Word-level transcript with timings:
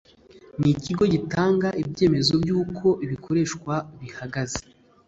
n 0.61 0.63
ikigo 0.73 1.03
gitanga 1.13 1.67
ibyemezo 1.81 2.33
by 2.41 2.51
uko 2.61 2.87
ibikoreshwa 3.05 3.73
bihagaze 3.99 4.61